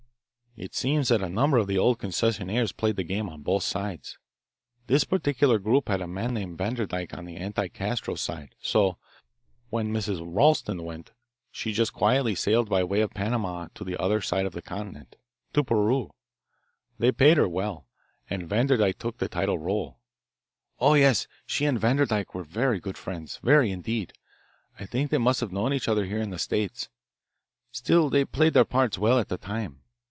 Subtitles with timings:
[0.57, 4.17] It seems that a number of the old concessionaires played the game on both sides.
[4.85, 8.53] This particular group had a man named Vanderdyke on the anti Castro side.
[8.59, 8.97] So,
[9.69, 10.19] when Mrs.
[10.21, 11.13] Ralston went,
[11.51, 15.15] she just quietly sailed by way of Panama to the other side of the continent,
[15.53, 16.11] to Peru
[16.99, 17.87] they paid her well
[18.29, 19.99] and Vanderdyke took the title role.
[20.81, 24.11] "Oh, yes, she and Vanderdyke were very good friends, very, indeed.
[24.77, 26.89] I think they must have known each other here in the States.
[27.71, 29.77] Still they played their parts well at the time.